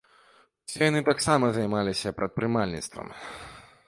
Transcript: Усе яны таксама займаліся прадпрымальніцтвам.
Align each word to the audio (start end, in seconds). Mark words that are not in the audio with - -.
Усе 0.69 0.81
яны 0.91 1.01
таксама 1.09 1.45
займаліся 1.57 2.13
прадпрымальніцтвам. 2.21 3.07